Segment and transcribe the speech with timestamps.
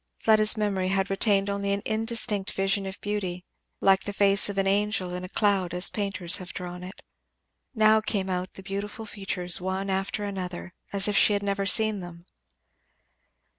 [0.17, 3.45] Fleda's memory had retained only an indistinct vision of beauty,
[3.81, 7.03] like the face of an angel in a cloud as painters have drawn it;
[7.75, 11.99] now came out the beautiful features one after another, as if she had never seen
[11.99, 12.25] them.